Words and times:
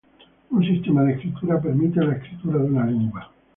Un 0.49 0.63
sistema 0.63 1.03
de 1.03 1.11
escritura 1.13 1.61
permite 1.61 2.01
la 2.03 2.15
escritura 2.15 2.57
de 2.57 2.65
una 2.71 2.87
lengua. 2.87 3.29